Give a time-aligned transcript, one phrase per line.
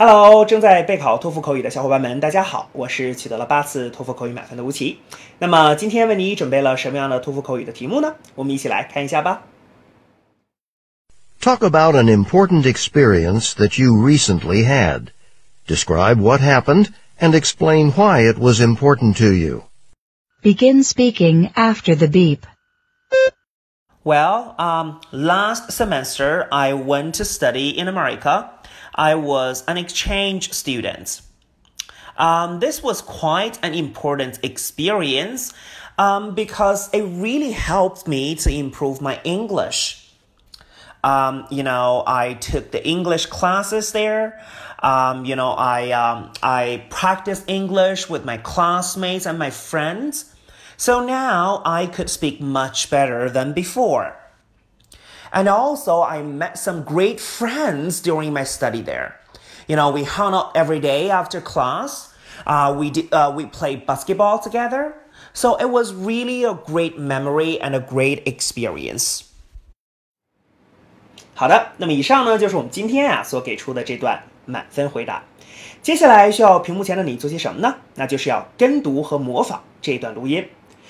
[0.00, 4.98] Hello，正在备考托福口语的小伙伴们，大家好，我是取得了八次托福口语满分的吴奇。
[5.38, 8.16] 那么今天为你准备了什么样的托福口语的题目呢？
[8.34, 9.42] 我们一起来看一下吧。
[11.40, 15.12] Talk about an important experience that you recently had.
[15.66, 16.88] Describe what happened
[17.18, 19.62] and explain why it was important to you.
[20.42, 22.40] Begin speaking after the beep.
[24.04, 28.50] Well, um, last semester I went to study in America.
[28.95, 31.21] I was an exchange student.
[32.17, 35.53] Um, this was quite an important experience
[35.97, 40.13] um, because it really helped me to improve my English.
[41.03, 44.39] Um, you know, I took the English classes there.
[44.83, 50.35] Um, you know, I um, I practiced English with my classmates and my friends.
[50.77, 54.20] So now I could speak much better than before.
[55.32, 59.16] And also, I met some great friends during my study there.
[59.66, 62.08] You know, we hung out every day after class.
[62.46, 64.94] Uh, we did, uh, we played basketball together.
[65.32, 69.22] So it was really a great memory and a great experience.
[71.34, 75.22] 好的，那么以上呢就是我们今天啊所给出的这段满分回答。
[75.82, 77.74] 接下来需要屏幕前的你做些什么呢？
[77.96, 80.48] 那就是要跟读和模仿这段录音。